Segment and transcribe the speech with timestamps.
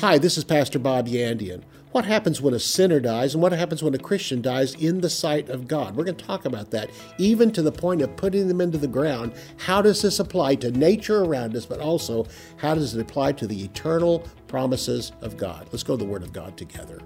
[0.00, 1.64] Hi, this is Pastor Bob Yandian.
[1.90, 5.10] What happens when a sinner dies and what happens when a Christian dies in the
[5.10, 5.96] sight of God?
[5.96, 8.86] We're going to talk about that, even to the point of putting them into the
[8.86, 9.32] ground.
[9.56, 13.48] How does this apply to nature around us, but also how does it apply to
[13.48, 15.66] the eternal promises of God?
[15.72, 17.00] Let's go to the Word of God together.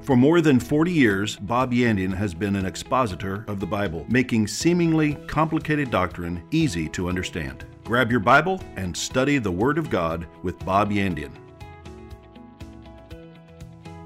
[0.00, 4.46] For more than 40 years, Bob Yandian has been an expositor of the Bible, making
[4.46, 7.66] seemingly complicated doctrine easy to understand.
[7.84, 11.43] Grab your Bible and study the Word of God with Bob Yandian.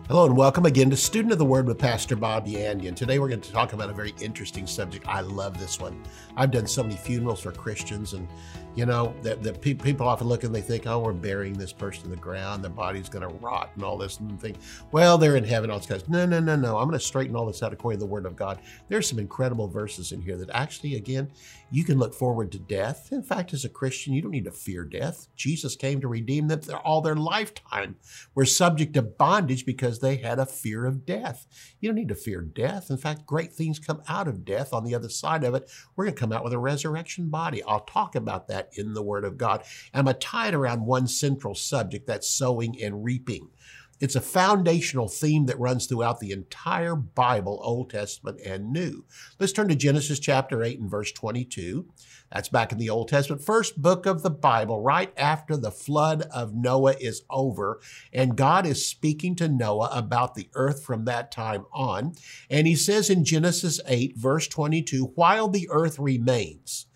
[0.09, 2.97] Hello and welcome again to Student of the Word with Pastor Bob Yandian.
[2.97, 5.07] Today we're going to talk about a very interesting subject.
[5.07, 6.03] I love this one.
[6.35, 8.27] I've done so many funerals for Christians, and
[8.79, 11.73] you know that the pe- people often look and they think, "Oh, we're burying this
[11.73, 14.57] person in the ground; their body's going to rot and all this," and think,
[14.93, 16.79] "Well, they're in heaven." All this no, no, no, no.
[16.79, 18.61] I'm going to straighten all this out according to the Word of God.
[18.89, 21.33] There's some incredible verses in here that actually, again,
[21.71, 23.09] you can look forward to death.
[23.11, 25.27] In fact, as a Christian, you don't need to fear death.
[25.35, 27.97] Jesus came to redeem them all their lifetime.
[28.35, 31.47] We're subject to bondage because they had a fear of death.
[31.81, 32.91] You don't need to fear death.
[32.91, 34.73] In fact, great things come out of death.
[34.73, 37.63] On the other side of it, we're going to come out with a resurrection body.
[37.65, 39.63] I'll talk about that in the Word of God.
[39.93, 43.49] And I'm going to tie it around one central subject that's sowing and reaping.
[44.01, 49.05] It's a foundational theme that runs throughout the entire Bible, Old Testament and New.
[49.41, 51.87] Let's turn to Genesis chapter 8 and verse 22.
[52.31, 56.23] That's back in the Old Testament, first book of the Bible, right after the flood
[56.31, 57.81] of Noah is over.
[58.13, 62.13] And God is speaking to Noah about the earth from that time on.
[62.51, 66.87] And he says in Genesis 8, verse 22, while the earth remains,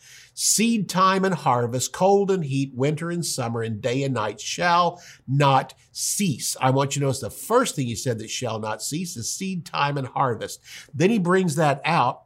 [0.45, 5.01] Seed time and harvest, cold and heat, winter and summer, and day and night shall
[5.29, 6.57] not cease.
[6.61, 9.31] I want you to notice the first thing he said that shall not cease is
[9.31, 10.61] seed time and harvest.
[10.93, 12.25] Then he brings that out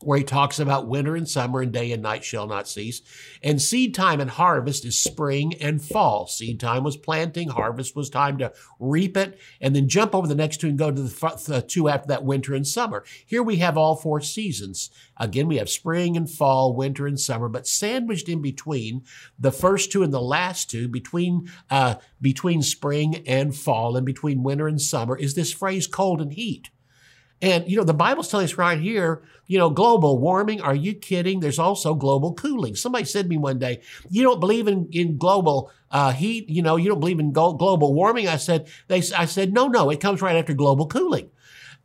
[0.00, 3.02] where he talks about winter and summer and day and night shall not cease.
[3.42, 6.26] And seed time and harvest is spring and fall.
[6.26, 10.34] Seed time was planting, harvest was time to reap it, and then jump over the
[10.34, 13.04] next two and go to the, two after that, winter and summer.
[13.26, 14.90] Here we have all four seasons.
[15.16, 19.02] Again, we have spring and fall, winter and summer, but sandwiched in between
[19.38, 24.44] the first two and the last two, between uh, between spring and fall and between
[24.44, 26.70] winter and summer, is this phrase cold and heat.
[27.40, 30.60] And, you know, the Bible's telling us right here, you know, global warming.
[30.60, 31.40] Are you kidding?
[31.40, 32.74] There's also global cooling.
[32.74, 36.62] Somebody said to me one day, you don't believe in, in global uh, heat, you
[36.62, 38.28] know, you don't believe in go- global warming.
[38.28, 41.30] I said, they, I said, no, no, it comes right after global cooling.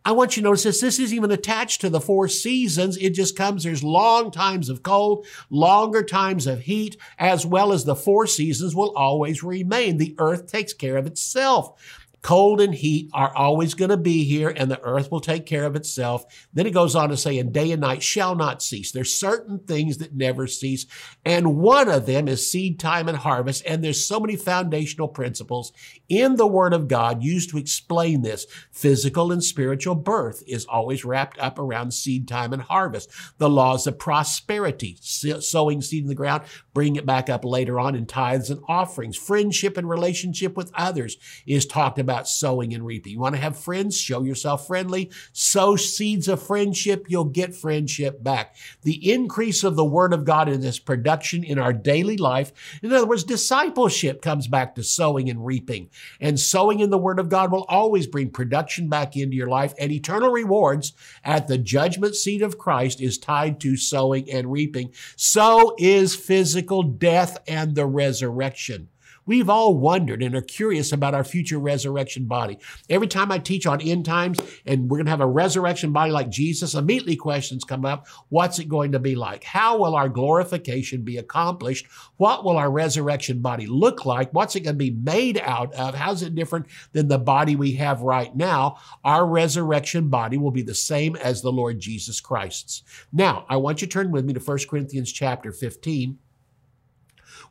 [0.06, 0.82] I want you to notice this.
[0.82, 2.98] This isn't even attached to the four seasons.
[2.98, 7.86] It just comes, there's long times of cold, longer times of heat, as well as
[7.86, 9.96] the four seasons will always remain.
[9.98, 11.80] The earth takes care of itself.
[12.24, 15.66] Cold and heat are always going to be here, and the earth will take care
[15.66, 16.26] of itself.
[16.54, 18.94] Then it goes on to say, and day and night shall not cease.
[18.94, 20.86] There's certain things that never cease,
[21.26, 23.64] and one of them is seed time and harvest.
[23.68, 25.74] And there's so many foundational principles
[26.08, 28.46] in the Word of God used to explain this.
[28.72, 33.10] Physical and spiritual birth is always wrapped up around seed time and harvest.
[33.38, 37.96] The laws of prosperity, sowing seed in the ground, bringing it back up later on
[37.96, 39.18] in tithes and offerings.
[39.18, 43.12] Friendship and relationship with others is talked about about sowing and reaping.
[43.12, 44.00] You want to have friends?
[44.00, 45.10] Show yourself friendly.
[45.32, 47.08] Sow seeds of friendship.
[47.08, 48.56] You'll get friendship back.
[48.84, 52.54] The increase of the word of God in this production in our daily life.
[52.84, 55.90] In other words, discipleship comes back to sowing and reaping.
[56.22, 59.74] And sowing in the word of God will always bring production back into your life
[59.80, 64.94] and eternal rewards at the judgment seat of Christ is tied to sowing and reaping.
[65.16, 68.90] So is physical death and the resurrection.
[69.26, 72.58] We've all wondered and are curious about our future resurrection body.
[72.90, 76.12] Every time I teach on end times and we're going to have a resurrection body
[76.12, 78.08] like Jesus, immediately questions come up.
[78.30, 79.44] What's it going to be like?
[79.44, 81.88] How will our glorification be accomplished?
[82.18, 84.34] What will our resurrection body look like?
[84.34, 85.96] What's it going to be made out of?
[85.96, 88.78] How's it different than the body we have right now?
[89.04, 92.84] Our resurrection body will be the same as the Lord Jesus Christ's.
[93.12, 96.18] Now, I want you to turn with me to 1 Corinthians chapter 15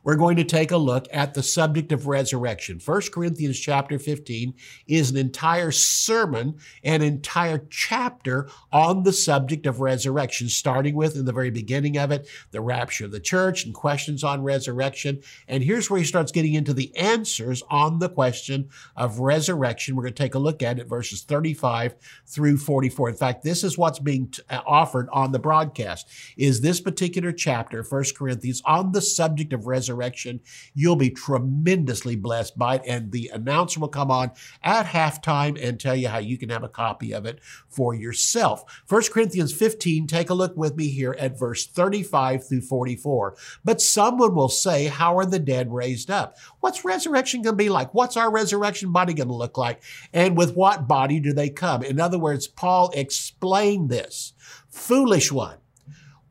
[0.03, 2.79] we're going to take a look at the subject of resurrection.
[2.83, 4.53] 1 Corinthians chapter 15
[4.87, 11.25] is an entire sermon, an entire chapter on the subject of resurrection, starting with in
[11.25, 15.21] the very beginning of it, the rapture of the church and questions on resurrection.
[15.47, 19.95] And here's where he starts getting into the answers on the question of resurrection.
[19.95, 21.95] We're going to take a look at it, verses 35
[22.27, 23.09] through 44.
[23.09, 27.31] In fact, this is what's being t- uh, offered on the broadcast, is this particular
[27.31, 30.41] chapter, 1 Corinthians, on the subject of resurrection resurrection,
[30.73, 32.83] you'll be tremendously blessed by it.
[32.87, 34.31] And the announcer will come on
[34.63, 38.63] at halftime and tell you how you can have a copy of it for yourself.
[38.89, 43.35] 1 Corinthians 15, take a look with me here at verse 35 through 44.
[43.63, 46.37] But someone will say, How are the dead raised up?
[46.59, 47.93] What's resurrection going to be like?
[47.93, 49.81] What's our resurrection body going to look like?
[50.13, 51.83] And with what body do they come?
[51.83, 54.33] In other words, Paul explained this.
[54.69, 55.57] Foolish one.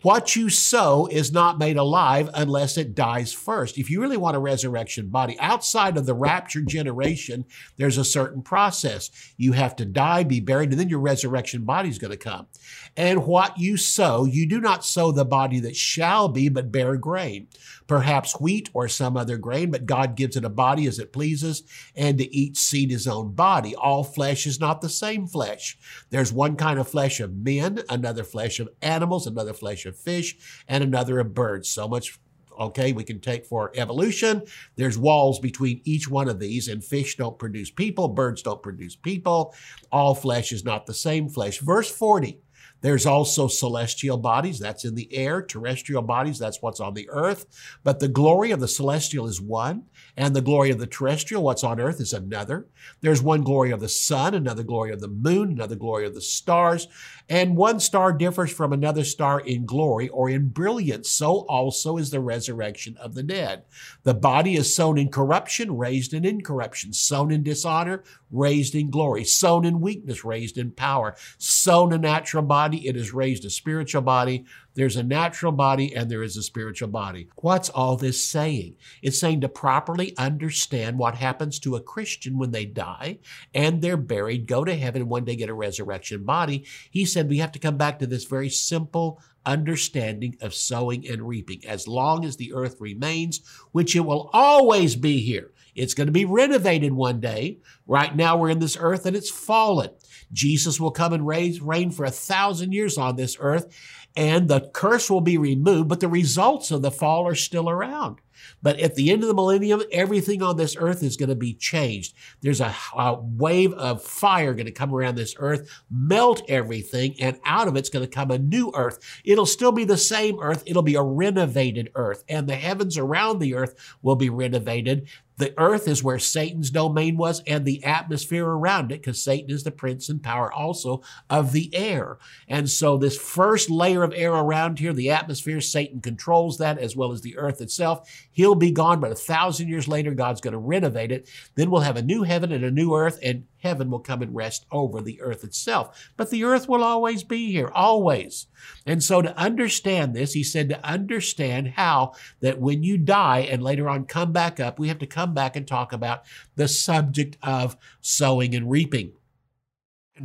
[0.02, 3.78] What you sow is not made alive unless it dies first.
[3.78, 7.44] If you really want a resurrection body, outside of the rapture generation,
[7.76, 9.10] there's a certain process.
[9.36, 12.48] You have to die, be buried, and then your resurrection body is going to come.
[12.96, 16.96] And what you sow, you do not sow the body that shall be, but bare
[16.96, 17.46] grain
[17.92, 21.62] perhaps wheat or some other grain, but God gives it a body as it pleases,
[21.94, 23.74] and to each seed his own body.
[23.74, 25.78] All flesh is not the same flesh.
[26.08, 30.36] There's one kind of flesh of men, another flesh of animals, another flesh of fish,
[30.68, 31.68] and another of birds.
[31.68, 32.18] So much
[32.58, 34.42] okay, we can take for evolution.
[34.76, 38.96] There's walls between each one of these, and fish don't produce people, birds don't produce
[38.96, 39.54] people.
[39.90, 41.58] All flesh is not the same flesh.
[41.58, 42.40] Verse 40
[42.82, 47.46] there's also celestial bodies, that's in the air, terrestrial bodies, that's what's on the earth.
[47.84, 49.84] But the glory of the celestial is one,
[50.16, 52.66] and the glory of the terrestrial, what's on earth, is another.
[53.00, 56.20] There's one glory of the sun, another glory of the moon, another glory of the
[56.20, 56.88] stars,
[57.32, 61.10] and one star differs from another star in glory or in brilliance.
[61.10, 63.64] So also is the resurrection of the dead.
[64.02, 69.24] The body is sown in corruption, raised in incorruption, sown in dishonor, raised in glory,
[69.24, 74.02] sown in weakness, raised in power, sown a natural body, it is raised a spiritual
[74.02, 74.44] body.
[74.74, 77.28] There's a natural body and there is a spiritual body.
[77.36, 78.76] What's all this saying?
[79.02, 83.18] It's saying to properly understand what happens to a Christian when they die
[83.54, 86.64] and they're buried, go to heaven, and one day get a resurrection body.
[86.90, 91.26] He said we have to come back to this very simple understanding of sowing and
[91.26, 91.66] reaping.
[91.66, 93.40] As long as the earth remains,
[93.72, 97.58] which it will always be here, it's going to be renovated one day.
[97.86, 99.90] Right now, we're in this earth and it's fallen.
[100.32, 103.74] Jesus will come and raise, reign for a thousand years on this earth,
[104.16, 108.20] and the curse will be removed, but the results of the fall are still around.
[108.60, 111.54] But at the end of the millennium, everything on this earth is going to be
[111.54, 112.14] changed.
[112.40, 117.38] There's a, a wave of fire going to come around this earth, melt everything, and
[117.44, 118.98] out of it's going to come a new earth.
[119.24, 120.62] It'll still be the same earth.
[120.66, 125.08] It'll be a renovated earth, and the heavens around the earth will be renovated.
[125.38, 129.64] The earth is where Satan's domain was and the atmosphere around it, because Satan is
[129.64, 132.18] the prince and power also of the air.
[132.48, 136.94] And so, this first layer of air around here, the atmosphere, Satan controls that as
[136.94, 138.08] well as the earth itself.
[138.30, 141.28] He'll be gone, but a thousand years later, God's going to renovate it.
[141.54, 144.34] Then we'll have a new heaven and a new earth, and heaven will come and
[144.34, 146.10] rest over the earth itself.
[146.16, 148.46] But the earth will always be here, always.
[148.86, 153.62] And so to understand this, he said to understand how that when you die and
[153.62, 156.24] later on come back up, we have to come back and talk about
[156.56, 159.12] the subject of sowing and reaping.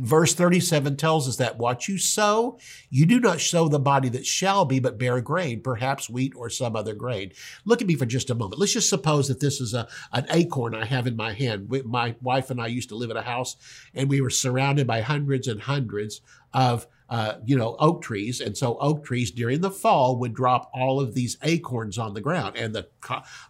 [0.00, 2.58] Verse 37 tells us that what you sow,
[2.90, 6.48] you do not sow the body that shall be, but bare grain, perhaps wheat or
[6.48, 7.32] some other grain.
[7.64, 8.60] Look at me for just a moment.
[8.60, 11.70] Let's just suppose that this is a, an acorn I have in my hand.
[11.84, 13.56] My wife and I used to live in a house
[13.94, 16.20] and we were surrounded by hundreds and hundreds
[16.52, 18.40] of uh, you know, oak trees.
[18.40, 22.20] And so oak trees during the fall would drop all of these acorns on the
[22.20, 22.56] ground.
[22.56, 22.88] And the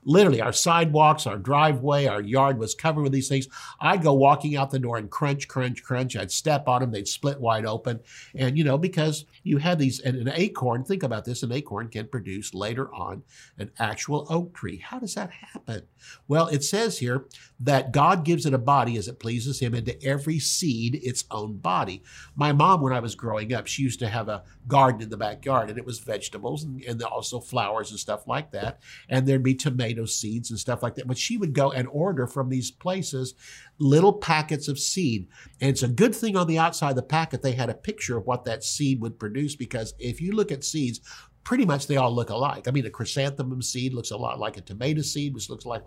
[0.05, 3.49] literally our sidewalks, our driveway, our yard was covered with these things.
[3.81, 6.17] I'd go walking out the door and crunch, crunch, crunch.
[6.17, 6.93] I'd step on them.
[6.93, 8.01] They'd split wide open.
[8.35, 11.89] And, you know, because you had these, and an acorn, think about this, an acorn
[11.89, 13.23] can produce later on
[13.59, 14.79] an actual oak tree.
[14.79, 15.83] How does that happen?
[16.29, 17.25] Well, it says here
[17.61, 21.25] that God gives it a body as it pleases him and to every seed its
[21.31, 22.03] own body.
[22.37, 25.17] My mom, when I was growing up, she used to have a garden in the
[25.17, 28.81] backyard and it was vegetables and, and also flowers and stuff like that.
[29.09, 31.09] And there'd be tomato seeds and stuff like that.
[31.09, 33.35] But she would go and order from these places
[33.79, 35.29] little packets of seed.
[35.61, 38.17] And it's a good thing on the outside of the packet, they had a picture
[38.17, 41.01] of what that seed would produce because if you look at seeds,
[41.49, 42.69] pretty much they all look alike.
[42.69, 45.83] I mean, a chrysanthemum seed looks a lot like a tomato seed, which looks like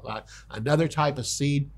[0.49, 1.69] another type of seed.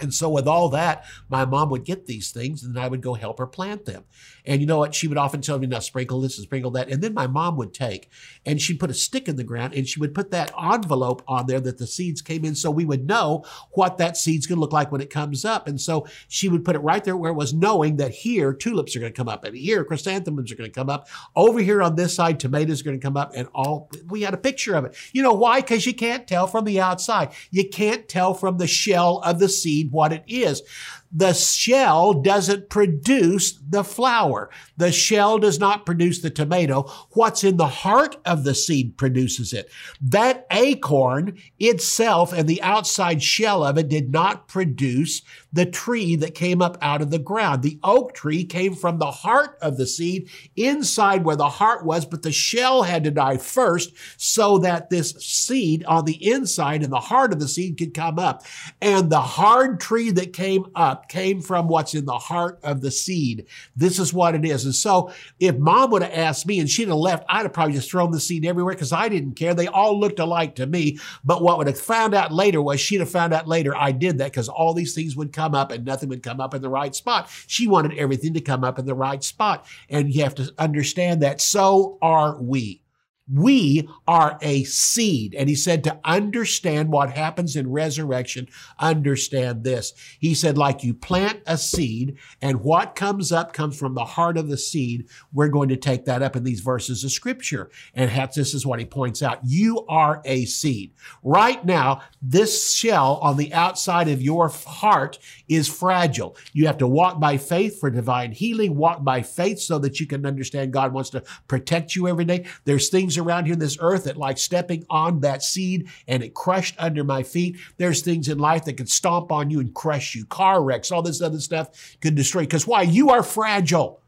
[0.00, 3.14] And so, with all that, my mom would get these things and I would go
[3.14, 4.04] help her plant them.
[4.44, 4.94] And you know what?
[4.94, 6.88] She would often tell me, now sprinkle this and sprinkle that.
[6.88, 8.10] And then my mom would take
[8.46, 11.46] and she'd put a stick in the ground and she would put that envelope on
[11.46, 14.60] there that the seeds came in so we would know what that seed's going to
[14.60, 15.68] look like when it comes up.
[15.68, 18.96] And so she would put it right there where it was, knowing that here tulips
[18.96, 21.08] are going to come up and here chrysanthemums are going to come up.
[21.36, 23.90] Over here on this side, tomatoes are going to come up and all.
[24.08, 24.96] We had a picture of it.
[25.12, 25.60] You know why?
[25.60, 27.32] Because you can't tell from the outside.
[27.50, 30.62] You can't tell from the shell of the seed what it is.
[31.10, 34.50] The shell doesn't produce the flower.
[34.76, 36.82] The shell does not produce the tomato.
[37.12, 39.70] What's in the heart of the seed produces it.
[40.00, 45.22] That acorn itself and the outside shell of it did not produce
[45.52, 47.62] the tree that came up out of the ground.
[47.62, 52.04] The oak tree came from the heart of the seed inside where the heart was,
[52.04, 56.92] but the shell had to die first so that this seed on the inside and
[56.92, 58.44] the heart of the seed could come up.
[58.82, 62.90] And the hard tree that came up came from what's in the heart of the
[62.90, 63.46] seed.
[63.76, 64.64] This is what it is.
[64.64, 67.74] And so if mom would have asked me and she'd have left, I'd have probably
[67.74, 69.54] just thrown the seed everywhere because I didn't care.
[69.54, 70.98] They all looked alike to me.
[71.24, 74.18] But what would have found out later was she'd have found out later I did
[74.18, 76.70] that because all these things would come up and nothing would come up in the
[76.70, 77.30] right spot.
[77.46, 79.66] She wanted everything to come up in the right spot.
[79.88, 81.40] And you have to understand that.
[81.40, 82.82] So are we.
[83.32, 85.34] We are a seed.
[85.34, 89.92] And he said to understand what happens in resurrection, understand this.
[90.18, 94.36] He said, like you plant a seed and what comes up comes from the heart
[94.36, 95.08] of the seed.
[95.32, 97.70] We're going to take that up in these verses of scripture.
[97.94, 99.40] And this is what he points out.
[99.44, 100.92] You are a seed.
[101.22, 105.18] Right now, this shell on the outside of your heart
[105.48, 106.36] is fragile.
[106.52, 110.06] You have to walk by faith for divine healing, walk by faith so that you
[110.06, 112.46] can understand God wants to protect you every day.
[112.64, 116.34] There's things around here in this earth that like stepping on that seed and it
[116.34, 117.56] crushed under my feet.
[117.76, 120.24] There's things in life that can stomp on you and crush you.
[120.26, 122.42] Car wrecks, all this other stuff can destroy.
[122.42, 122.82] Because why?
[122.82, 124.00] You are fragile.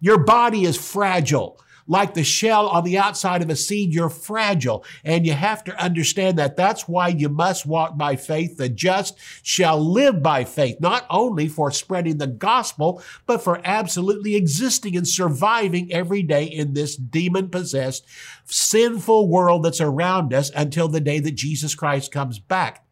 [0.00, 4.84] Your body is fragile like the shell on the outside of a seed, you're fragile.
[5.02, 8.56] And you have to understand that that's why you must walk by faith.
[8.56, 14.36] The just shall live by faith, not only for spreading the gospel, but for absolutely
[14.36, 18.06] existing and surviving every day in this demon possessed,
[18.44, 22.84] sinful world that's around us until the day that Jesus Christ comes back.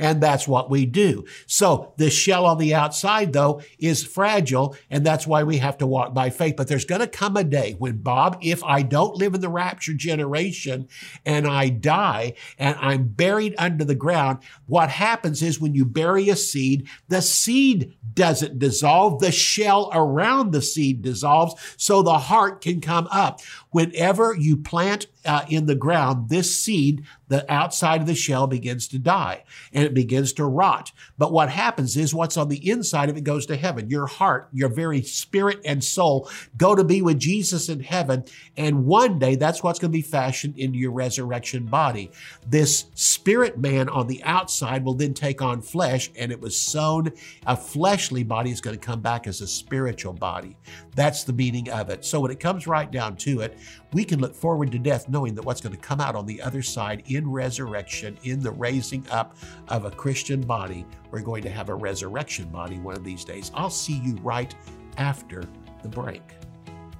[0.00, 1.26] And that's what we do.
[1.46, 4.74] So the shell on the outside, though, is fragile.
[4.88, 6.56] And that's why we have to walk by faith.
[6.56, 9.50] But there's going to come a day when, Bob, if I don't live in the
[9.50, 10.88] rapture generation
[11.26, 16.30] and I die and I'm buried under the ground, what happens is when you bury
[16.30, 19.20] a seed, the seed doesn't dissolve.
[19.20, 23.40] The shell around the seed dissolves so the heart can come up.
[23.70, 28.88] Whenever you plant uh, in the ground, this seed, the outside of the shell begins
[28.88, 30.90] to die and it begins to rot.
[31.16, 33.88] But what happens is what's on the inside of it goes to heaven.
[33.88, 38.24] Your heart, your very spirit and soul go to be with Jesus in heaven.
[38.56, 42.10] And one day that's what's going to be fashioned into your resurrection body.
[42.48, 47.12] This spirit man on the outside will then take on flesh and it was sown.
[47.46, 50.56] A fleshly body is going to come back as a spiritual body.
[50.96, 52.04] That's the meaning of it.
[52.04, 53.56] So when it comes right down to it,
[53.92, 56.40] we can look forward to death knowing that what's going to come out on the
[56.42, 59.36] other side in resurrection, in the raising up
[59.68, 63.50] of a Christian body, we're going to have a resurrection body one of these days.
[63.54, 64.54] I'll see you right
[64.96, 65.44] after
[65.82, 66.22] the break.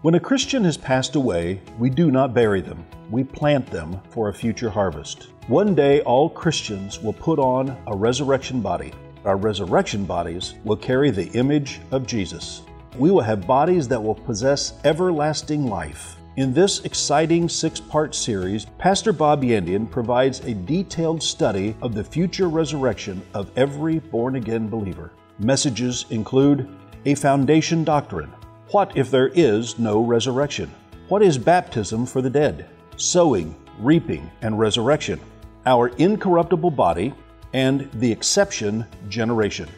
[0.03, 2.87] When a Christian has passed away, we do not bury them.
[3.11, 5.29] We plant them for a future harvest.
[5.47, 8.93] One day, all Christians will put on a resurrection body.
[9.27, 12.63] Our resurrection bodies will carry the image of Jesus.
[12.97, 16.17] We will have bodies that will possess everlasting life.
[16.37, 22.05] In this exciting six part series, Pastor Bob Yandian provides a detailed study of the
[22.05, 25.11] future resurrection of every born again believer.
[25.41, 26.69] Messages include
[27.05, 28.33] a foundation doctrine.
[28.69, 30.73] What if there is no resurrection?
[31.09, 32.69] What is baptism for the dead?
[32.97, 35.19] Sowing, reaping, and resurrection.
[35.67, 37.13] Our incorruptible body
[37.55, 39.69] and the exception generation.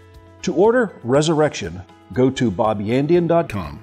[0.43, 1.81] To order Resurrection,
[2.13, 3.81] go to bobyandian.com.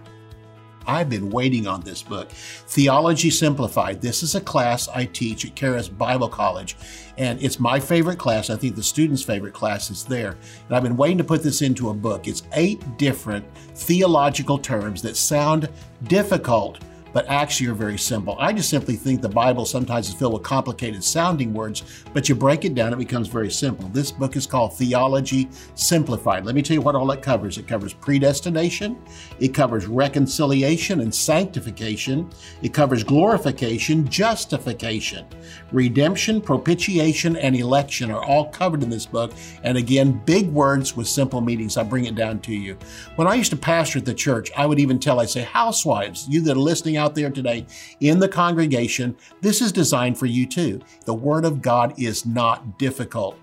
[0.90, 2.32] I've been waiting on this book.
[2.32, 4.02] Theology Simplified.
[4.02, 6.76] This is a class I teach at Charis Bible College,
[7.16, 8.50] and it's my favorite class.
[8.50, 10.32] I think the students' favorite class is there.
[10.68, 12.28] And I've been waiting to put this into a book.
[12.28, 15.70] It's eight different theological terms that sound
[16.06, 16.80] difficult
[17.14, 18.36] but actually are very simple.
[18.40, 22.36] I just simply think the Bible sometimes is filled with complicated sounding words, but you
[22.36, 23.88] break it down, it becomes very simple.
[23.90, 26.46] This book is called Theology Simplified.
[26.46, 27.58] Let me tell you what all it covers.
[27.58, 28.98] It covers predestination,
[29.40, 32.30] it covers reconciliation and sanctification,
[32.62, 35.26] it covers glorification, justification,
[35.72, 39.32] redemption, propitiation, and election are all covered in this book.
[39.64, 41.78] And again, big words with simple meanings.
[41.78, 42.78] I bring it down to you.
[43.16, 46.28] When I used to pastor at the church, I would even tell, I'd say, housewives,
[46.28, 47.66] you that are listening out there today
[48.00, 50.82] in the congregation, this is designed for you too.
[51.06, 53.38] The Word of God is not difficult.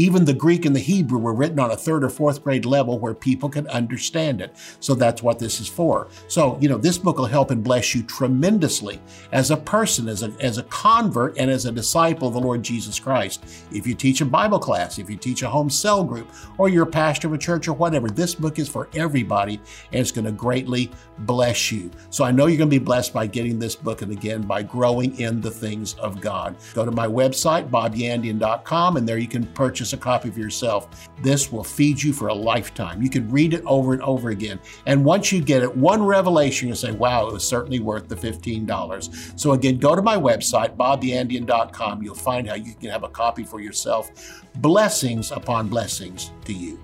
[0.00, 2.98] Even the Greek and the Hebrew were written on a third or fourth grade level
[2.98, 4.56] where people can understand it.
[4.80, 6.08] So that's what this is for.
[6.26, 8.98] So, you know, this book will help and bless you tremendously
[9.30, 12.62] as a person, as a, as a convert, and as a disciple of the Lord
[12.62, 13.44] Jesus Christ.
[13.72, 16.84] If you teach a Bible class, if you teach a home cell group, or you're
[16.84, 19.60] a pastor of a church or whatever, this book is for everybody
[19.92, 21.90] and it's going to greatly bless you.
[22.08, 24.62] So I know you're going to be blessed by getting this book and again by
[24.62, 26.56] growing in the things of God.
[26.72, 31.08] Go to my website, bobyandian.com, and there you can purchase a copy for yourself.
[31.22, 33.02] This will feed you for a lifetime.
[33.02, 34.60] You can read it over and over again.
[34.86, 38.16] And once you get it, one revelation, you'll say, wow, it was certainly worth the
[38.16, 39.38] $15.
[39.38, 42.02] So again, go to my website, bobyandian.com.
[42.02, 44.42] You'll find how you can have a copy for yourself.
[44.56, 46.80] Blessings upon blessings to you.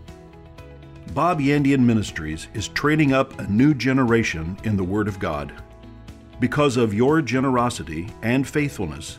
[1.14, 5.52] Bob Yandian Ministries is training up a new generation in the Word of God.
[6.40, 9.18] Because of your generosity and faithfulness,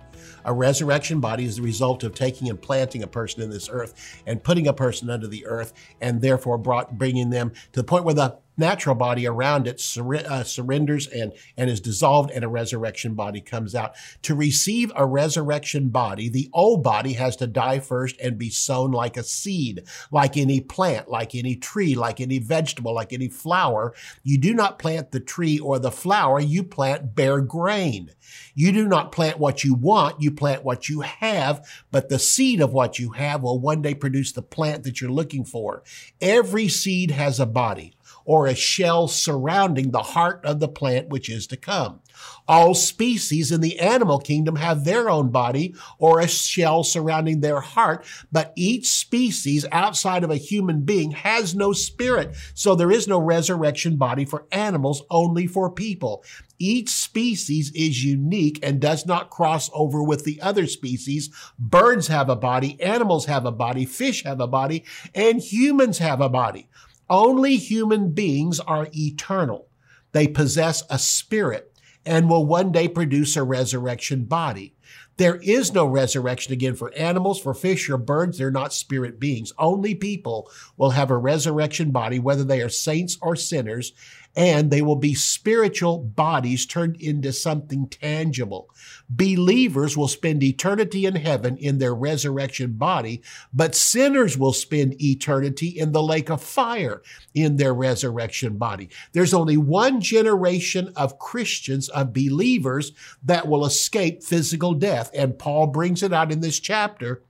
[0.45, 4.21] A resurrection body is the result of taking and planting a person in this earth
[4.25, 8.03] and putting a person under the earth and therefore brought, bringing them to the point
[8.03, 12.47] where the natural body around it sur- uh, surrenders and, and is dissolved and a
[12.47, 13.95] resurrection body comes out.
[14.23, 18.91] To receive a resurrection body, the old body has to die first and be sown
[18.91, 23.93] like a seed, like any plant, like any tree, like any vegetable, like any flower.
[24.23, 28.11] You do not plant the tree or the flower, you plant bare grain.
[28.53, 32.61] You do not plant what you want, you plant what you have, but the seed
[32.61, 35.83] of what you have will one day produce the plant that you're looking for.
[36.21, 37.93] Every seed has a body
[38.25, 41.99] or a shell surrounding the heart of the plant which is to come.
[42.47, 47.61] All species in the animal kingdom have their own body or a shell surrounding their
[47.61, 52.35] heart, but each species outside of a human being has no spirit.
[52.53, 56.23] So there is no resurrection body for animals, only for people.
[56.59, 61.29] Each species is unique and does not cross over with the other species.
[61.57, 64.83] Birds have a body, animals have a body, fish have a body,
[65.15, 66.67] and humans have a body.
[67.11, 69.67] Only human beings are eternal.
[70.13, 74.75] They possess a spirit and will one day produce a resurrection body.
[75.17, 78.37] There is no resurrection again for animals, for fish, or birds.
[78.37, 79.51] They're not spirit beings.
[79.59, 83.91] Only people will have a resurrection body, whether they are saints or sinners,
[84.35, 88.69] and they will be spiritual bodies turned into something tangible.
[89.09, 93.21] Believers will spend eternity in heaven in their resurrection body,
[93.53, 97.01] but sinners will spend eternity in the lake of fire
[97.33, 98.89] in their resurrection body.
[99.11, 105.11] There's only one generation of Christians, of believers, that will escape physical death.
[105.13, 107.23] And Paul brings it out in this chapter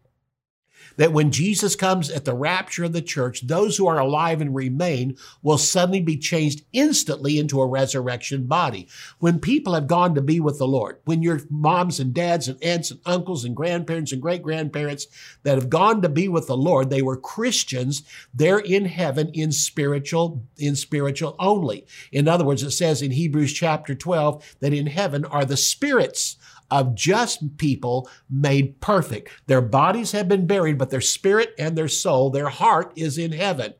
[1.01, 4.53] that when Jesus comes at the rapture of the church, those who are alive and
[4.53, 8.87] remain will suddenly be changed instantly into a resurrection body.
[9.17, 12.63] When people have gone to be with the Lord, when your moms and dads and
[12.63, 15.07] aunts and uncles and grandparents and great grandparents
[15.41, 19.51] that have gone to be with the Lord, they were Christians, they're in heaven in
[19.51, 21.87] spiritual, in spiritual only.
[22.11, 26.37] In other words, it says in Hebrews chapter 12 that in heaven are the spirits
[26.71, 29.29] of just people made perfect.
[29.47, 33.33] Their bodies have been buried, but their spirit and their soul, their heart is in
[33.33, 33.73] heaven.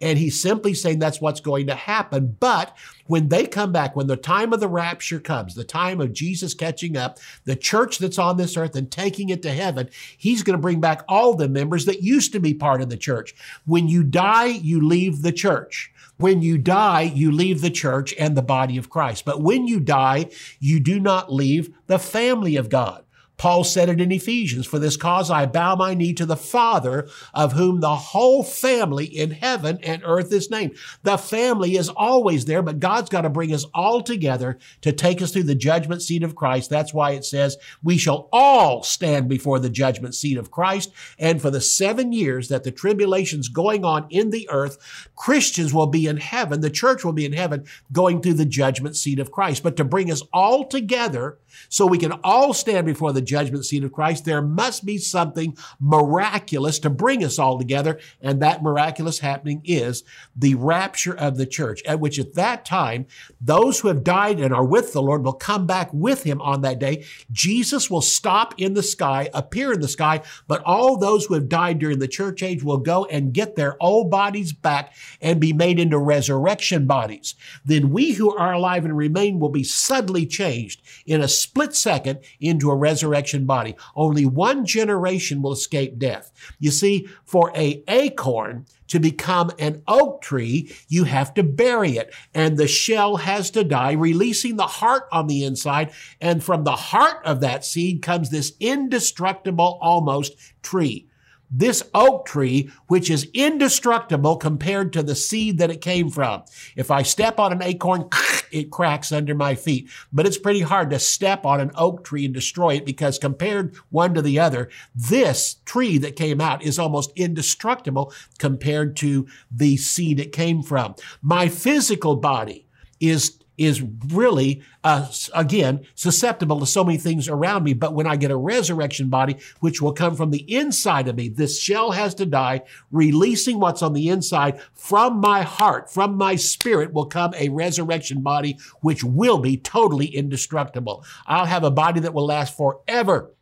[0.00, 2.36] And he's simply saying that's what's going to happen.
[2.38, 6.12] But when they come back, when the time of the rapture comes, the time of
[6.12, 10.42] Jesus catching up, the church that's on this earth and taking it to heaven, he's
[10.42, 13.34] going to bring back all the members that used to be part of the church.
[13.64, 15.92] When you die, you leave the church.
[16.18, 19.24] When you die, you leave the church and the body of Christ.
[19.24, 20.30] But when you die,
[20.60, 23.05] you do not leave the family of God.
[23.36, 27.08] Paul said it in Ephesians, for this cause I bow my knee to the Father
[27.34, 30.76] of whom the whole family in heaven and earth is named.
[31.02, 35.20] The family is always there, but God's got to bring us all together to take
[35.20, 36.70] us through the judgment seat of Christ.
[36.70, 40.92] That's why it says we shall all stand before the judgment seat of Christ.
[41.18, 45.86] And for the seven years that the tribulation's going on in the earth, Christians will
[45.86, 46.60] be in heaven.
[46.60, 49.62] The church will be in heaven going through the judgment seat of Christ.
[49.62, 53.84] But to bring us all together so we can all stand before the judgment seat
[53.84, 57.98] of Christ, there must be something miraculous to bring us all together.
[58.20, 63.06] And that miraculous happening is the rapture of the church, at which at that time,
[63.40, 66.62] those who have died and are with the Lord will come back with him on
[66.62, 67.04] that day.
[67.30, 71.48] Jesus will stop in the sky, appear in the sky, but all those who have
[71.48, 75.52] died during the church age will go and get their old bodies back and be
[75.52, 77.34] made into resurrection bodies.
[77.64, 82.20] Then we who are alive and remain will be suddenly changed in a split second
[82.40, 83.15] into a resurrection
[83.46, 83.76] body.
[83.94, 86.32] Only one generation will escape death.
[86.58, 92.14] You see, for a acorn to become an oak tree, you have to bury it.
[92.34, 95.92] And the shell has to die, releasing the heart on the inside.
[96.20, 101.08] And from the heart of that seed comes this indestructible, almost tree
[101.50, 106.42] this oak tree, which is indestructible compared to the seed that it came from.
[106.74, 108.08] If I step on an acorn,
[108.50, 109.88] it cracks under my feet.
[110.12, 113.74] But it's pretty hard to step on an oak tree and destroy it because compared
[113.90, 119.76] one to the other, this tree that came out is almost indestructible compared to the
[119.76, 120.94] seed it came from.
[121.22, 122.66] My physical body
[123.00, 127.74] is is really, uh, again, susceptible to so many things around me.
[127.74, 131.28] But when I get a resurrection body, which will come from the inside of me,
[131.28, 136.36] this shell has to die, releasing what's on the inside from my heart, from my
[136.36, 141.04] spirit will come a resurrection body, which will be totally indestructible.
[141.26, 143.32] I'll have a body that will last forever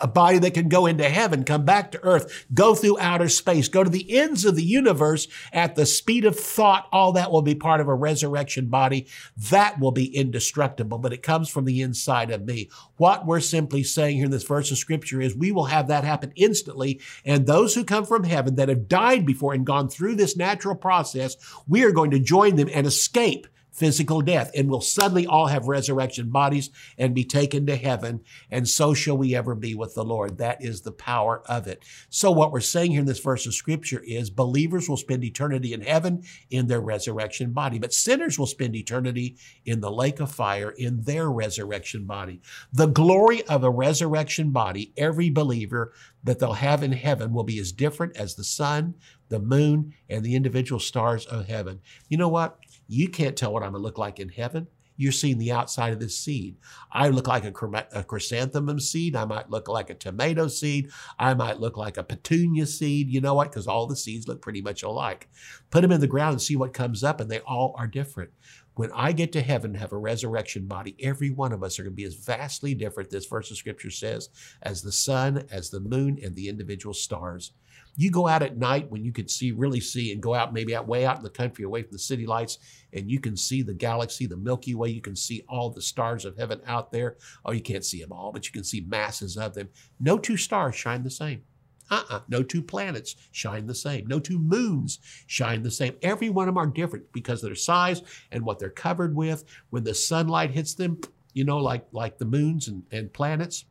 [0.00, 3.68] a body that can go into heaven, come back to earth, go through outer space,
[3.68, 6.88] go to the ends of the universe at the speed of thought.
[6.92, 9.06] All that will be part of a resurrection body.
[9.36, 12.70] That will be indestructible, but it comes from the inside of me.
[12.96, 16.04] What we're simply saying here in this verse of scripture is we will have that
[16.04, 17.00] happen instantly.
[17.24, 20.74] And those who come from heaven that have died before and gone through this natural
[20.74, 21.36] process,
[21.66, 25.68] we are going to join them and escape physical death, and we'll suddenly all have
[25.68, 30.04] resurrection bodies and be taken to heaven, and so shall we ever be with the
[30.04, 30.38] Lord.
[30.38, 31.84] That is the power of it.
[32.08, 35.72] So, what we're saying here in this verse of scripture is believers will spend eternity
[35.72, 40.32] in heaven in their resurrection body, but sinners will spend eternity in the lake of
[40.32, 42.40] fire in their resurrection body.
[42.72, 47.58] The glory of a resurrection body, every believer that they'll have in heaven will be
[47.58, 48.94] as different as the sun,
[49.28, 51.80] the moon, and the individual stars of heaven.
[52.08, 52.58] You know what?
[52.90, 54.66] You can't tell what I'm going to look like in heaven.
[54.96, 56.56] You're seeing the outside of this seed.
[56.92, 59.14] I look like a, a chrysanthemum seed.
[59.14, 60.90] I might look like a tomato seed.
[61.18, 63.08] I might look like a petunia seed.
[63.08, 63.50] You know what?
[63.50, 65.28] Because all the seeds look pretty much alike.
[65.70, 68.30] Put them in the ground and see what comes up, and they all are different.
[68.74, 71.84] When I get to heaven and have a resurrection body, every one of us are
[71.84, 74.28] going to be as vastly different, this verse of scripture says,
[74.62, 77.52] as the sun, as the moon, and the individual stars.
[77.96, 80.74] You go out at night when you can see, really see, and go out maybe
[80.74, 82.58] out way out in the country away from the city lights,
[82.92, 84.90] and you can see the galaxy, the Milky Way.
[84.90, 87.16] You can see all the stars of heaven out there.
[87.44, 89.68] Oh, you can't see them all, but you can see masses of them.
[89.98, 91.42] No two stars shine the same.
[91.90, 92.20] Uh-uh.
[92.28, 94.06] No two planets shine the same.
[94.06, 95.96] No two moons shine the same.
[96.02, 99.44] Every one of them are different because of their size and what they're covered with.
[99.70, 101.00] When the sunlight hits them,
[101.34, 103.64] you know, like, like the moons and, and planets,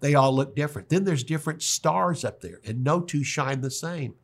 [0.00, 0.88] they all look different.
[0.88, 4.14] Then there's different stars up there, and no two shine the same.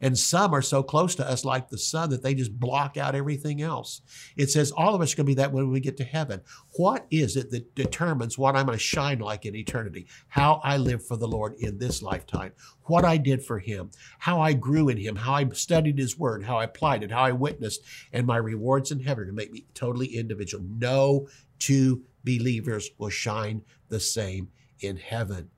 [0.00, 3.14] And some are so close to us, like the sun, that they just block out
[3.14, 4.00] everything else.
[4.36, 6.40] It says all of us are going to be that when we get to heaven.
[6.76, 10.06] What is it that determines what I'm going to shine like in eternity?
[10.28, 12.52] How I live for the Lord in this lifetime,
[12.84, 16.44] what I did for Him, how I grew in Him, how I studied His Word,
[16.44, 19.66] how I applied it, how I witnessed, and my rewards in heaven to make me
[19.74, 20.64] totally individual.
[20.64, 24.48] No two believers will shine the same
[24.80, 25.50] in heaven.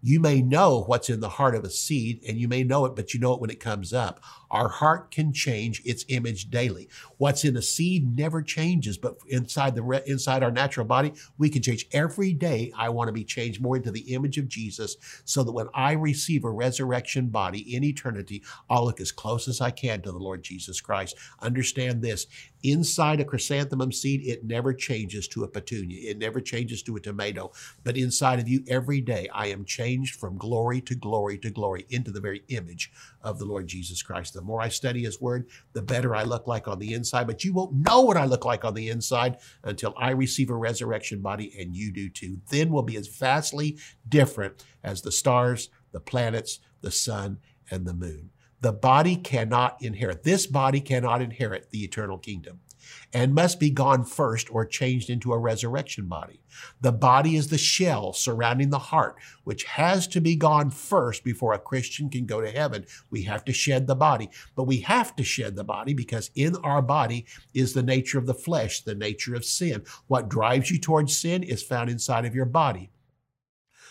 [0.00, 2.94] You may know what's in the heart of a seed and you may know it,
[2.94, 4.22] but you know it when it comes up.
[4.50, 6.88] Our heart can change its image daily.
[7.18, 11.62] What's in a seed never changes, but inside the inside our natural body, we can
[11.62, 12.72] change every day.
[12.76, 15.92] I want to be changed more into the image of Jesus so that when I
[15.92, 20.18] receive a resurrection body in eternity, I'll look as close as I can to the
[20.18, 21.16] Lord Jesus Christ.
[21.40, 22.26] Understand this.
[22.62, 26.10] Inside a chrysanthemum seed, it never changes to a petunia.
[26.10, 27.52] It never changes to a tomato.
[27.84, 31.86] But inside of you, every day, I am changed from glory to glory to glory
[31.88, 32.90] into the very image
[33.22, 34.34] of the Lord Jesus Christ.
[34.38, 37.26] The more I study His Word, the better I look like on the inside.
[37.26, 40.54] But you won't know what I look like on the inside until I receive a
[40.54, 42.38] resurrection body, and you do too.
[42.48, 47.94] Then we'll be as vastly different as the stars, the planets, the sun, and the
[47.94, 48.30] moon.
[48.60, 52.60] The body cannot inherit, this body cannot inherit the eternal kingdom
[53.12, 56.40] and must be gone first or changed into a resurrection body.
[56.80, 61.52] The body is the shell surrounding the heart, which has to be gone first before
[61.52, 62.86] a Christian can go to heaven.
[63.10, 66.56] We have to shed the body, but we have to shed the body because in
[66.56, 69.84] our body is the nature of the flesh, the nature of sin.
[70.06, 72.90] What drives you towards sin is found inside of your body.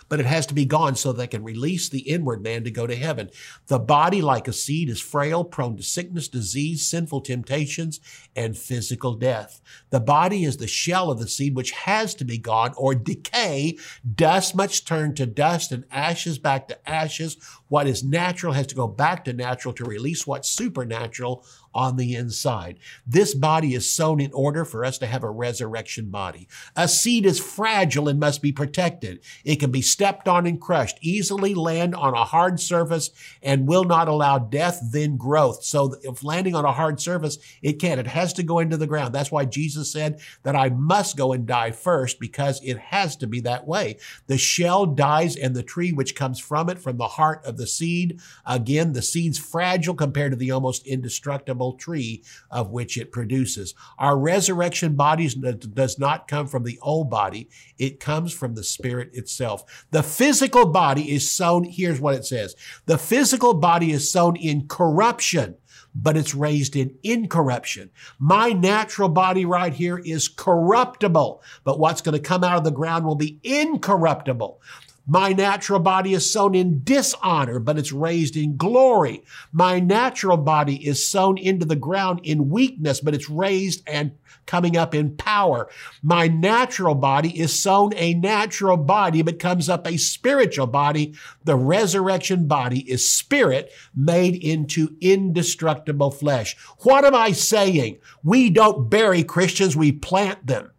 [0.10, 2.88] But it has to be gone so they can release the inward man to go
[2.88, 3.30] to heaven.
[3.67, 8.00] The body, like a seed, is frail, prone to sickness, disease, sinful temptations,
[8.36, 9.62] and physical death.
[9.89, 13.78] The body is the shell of the seed which has to be gone or decay.
[14.15, 17.38] Dust must turn to dust and ashes back to ashes.
[17.69, 21.45] What is natural has to go back to natural to release what's supernatural
[21.77, 22.80] on the inside.
[23.06, 26.47] This body is sown in order for us to have a resurrection body.
[26.75, 29.19] A seed is fragile and must be protected.
[29.45, 33.12] It can be stepped on and crushed, easily land on a hard surface
[33.43, 35.63] and will not allow death, then growth.
[35.63, 37.99] So if landing on a hard surface, it can't.
[37.99, 39.13] It has to go into the ground.
[39.13, 43.27] That's why Jesus said that I must go and die first because it has to
[43.27, 43.97] be that way.
[44.25, 47.67] The shell dies and the tree which comes from it, from the heart of the
[47.67, 48.20] seed.
[48.46, 53.74] Again, the seed's fragile compared to the almost indestructible tree of which it produces.
[53.98, 57.50] Our resurrection bodies does not come from the old body.
[57.78, 59.86] It comes from the spirit itself.
[59.91, 61.63] The physical body is sown.
[61.63, 62.56] Here's what it says.
[62.86, 65.58] The physical body is sown in corruption
[66.00, 67.89] but it's raised in incorruption.
[68.20, 72.72] My natural body right here is corruptible, but what's going to come out of the
[72.72, 74.62] ground will be incorruptible.
[75.10, 79.24] My natural body is sown in dishonor, but it's raised in glory.
[79.54, 84.12] My natural body is sown into the ground in weakness, but it's raised and
[84.46, 85.70] coming up in power.
[86.04, 91.15] My natural body is sown a natural body, but comes up a spiritual body.
[91.46, 96.58] The resurrection body is spirit made into indestructible flesh.
[96.80, 98.00] What am I saying?
[98.24, 100.72] We don't bury Christians, we plant them.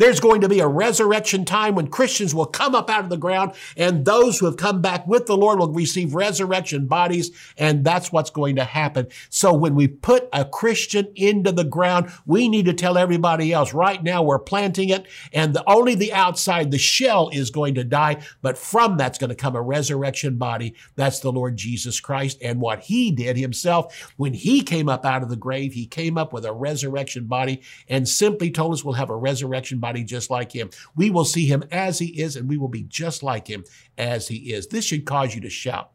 [0.00, 3.18] There's going to be a resurrection time when Christians will come up out of the
[3.18, 7.30] ground and those who have come back with the Lord will receive resurrection bodies.
[7.58, 9.08] And that's what's going to happen.
[9.28, 13.74] So when we put a Christian into the ground, we need to tell everybody else
[13.74, 17.84] right now we're planting it and the, only the outside, the shell is going to
[17.84, 18.22] die.
[18.40, 20.76] But from that's going to come a resurrection body.
[20.96, 22.38] That's the Lord Jesus Christ.
[22.40, 26.16] And what he did himself when he came up out of the grave, he came
[26.16, 30.04] up with a resurrection body and simply told us we'll have a resurrection body body
[30.04, 30.70] just like him.
[30.94, 33.64] We will see him as he is, and we will be just like him
[33.98, 34.68] as he is.
[34.68, 35.90] This should cause you to shout.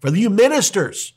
[0.00, 1.12] For the you ministers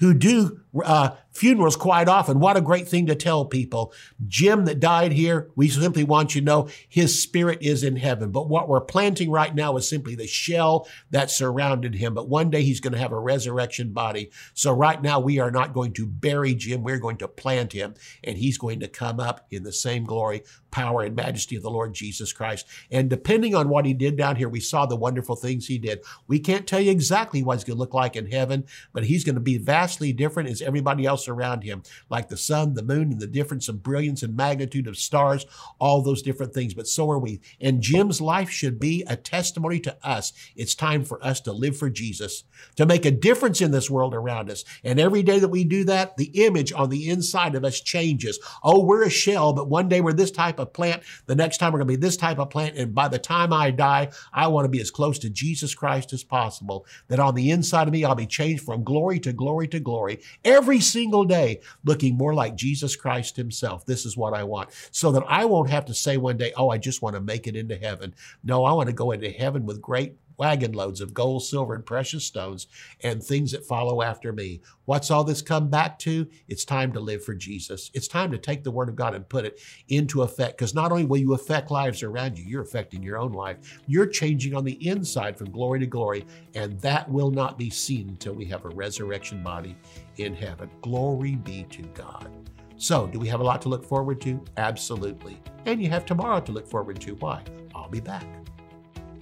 [0.00, 2.38] who do uh, funerals quite often.
[2.38, 3.92] What a great thing to tell people.
[4.26, 8.30] Jim that died here, we simply want you to know his spirit is in heaven.
[8.30, 12.14] But what we're planting right now is simply the shell that surrounded him.
[12.14, 14.30] But one day he's going to have a resurrection body.
[14.54, 16.82] So right now we are not going to bury Jim.
[16.82, 20.44] We're going to plant him and he's going to come up in the same glory,
[20.70, 22.66] power, and majesty of the Lord Jesus Christ.
[22.92, 26.00] And depending on what he did down here, we saw the wonderful things he did.
[26.28, 29.24] We can't tell you exactly what he's going to look like in heaven, but he's
[29.24, 33.12] going to be vastly different as everybody else around him, like the sun, the moon,
[33.12, 35.46] and the difference of brilliance and magnitude of stars,
[35.78, 36.74] all those different things.
[36.74, 37.40] But so are we.
[37.60, 40.32] And Jim's life should be a testimony to us.
[40.56, 42.44] It's time for us to live for Jesus,
[42.76, 44.64] to make a difference in this world around us.
[44.82, 48.38] And every day that we do that, the image on the inside of us changes.
[48.62, 51.02] Oh, we're a shell, but one day we're this type of plant.
[51.26, 52.76] The next time we're going to be this type of plant.
[52.76, 56.12] And by the time I die, I want to be as close to Jesus Christ
[56.12, 56.86] as possible.
[57.08, 60.20] That on the inside of me, I'll be changed from glory to glory to glory
[60.44, 60.80] every
[61.14, 63.86] single day looking more like Jesus Christ himself.
[63.86, 64.70] This is what I want.
[64.90, 67.46] So that I won't have to say one day, oh, I just want to make
[67.46, 68.14] it into heaven.
[68.42, 71.86] No, I want to go into heaven with great wagon loads of gold, silver, and
[71.86, 72.66] precious stones
[73.02, 74.60] and things that follow after me.
[74.84, 76.26] What's all this come back to?
[76.48, 77.90] It's time to live for Jesus.
[77.94, 80.92] It's time to take the word of God and put it into effect because not
[80.92, 83.80] only will you affect lives around you, you're affecting your own life.
[83.86, 88.08] You're changing on the inside from glory to glory, and that will not be seen
[88.08, 89.76] until we have a resurrection body
[90.16, 90.70] in heaven.
[90.82, 92.30] Glory be to God.
[92.76, 94.44] So, do we have a lot to look forward to?
[94.56, 95.40] Absolutely.
[95.64, 97.14] And you have tomorrow to look forward to.
[97.14, 97.42] Why?
[97.74, 98.26] I'll be back.